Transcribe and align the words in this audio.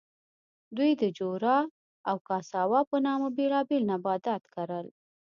دوی 0.77 0.91
د 1.01 1.03
جورا 1.17 1.57
او 2.09 2.15
کاساوا 2.27 2.81
په 2.89 2.97
نامه 3.05 3.27
بېلابېل 3.37 3.83
نباتات 3.91 4.43
کرل. 4.53 4.87